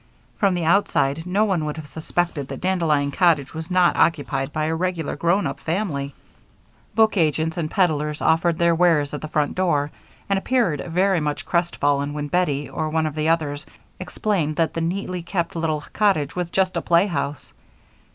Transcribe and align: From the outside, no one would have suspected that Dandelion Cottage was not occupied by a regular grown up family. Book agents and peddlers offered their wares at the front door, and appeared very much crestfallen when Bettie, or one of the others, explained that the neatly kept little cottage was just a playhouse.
From 0.39 0.55
the 0.55 0.65
outside, 0.65 1.27
no 1.27 1.45
one 1.45 1.63
would 1.65 1.77
have 1.77 1.85
suspected 1.85 2.47
that 2.47 2.59
Dandelion 2.61 3.11
Cottage 3.11 3.53
was 3.53 3.69
not 3.69 3.95
occupied 3.95 4.51
by 4.51 4.65
a 4.65 4.73
regular 4.73 5.15
grown 5.15 5.45
up 5.45 5.59
family. 5.59 6.15
Book 6.95 7.17
agents 7.17 7.55
and 7.55 7.69
peddlers 7.69 8.19
offered 8.19 8.57
their 8.57 8.73
wares 8.73 9.13
at 9.13 9.21
the 9.21 9.27
front 9.27 9.53
door, 9.53 9.91
and 10.27 10.39
appeared 10.39 10.83
very 10.87 11.19
much 11.19 11.45
crestfallen 11.45 12.13
when 12.13 12.29
Bettie, 12.29 12.67
or 12.67 12.89
one 12.89 13.05
of 13.05 13.13
the 13.13 13.29
others, 13.29 13.67
explained 13.99 14.55
that 14.55 14.73
the 14.73 14.81
neatly 14.81 15.21
kept 15.21 15.55
little 15.55 15.83
cottage 15.93 16.35
was 16.35 16.49
just 16.49 16.75
a 16.75 16.81
playhouse. 16.81 17.53